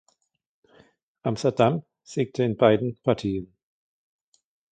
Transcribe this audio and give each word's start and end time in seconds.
Amsterdam 1.21 1.83
siegte 2.01 2.41
in 2.41 2.57
beiden 2.57 2.97
Partien. 3.03 3.55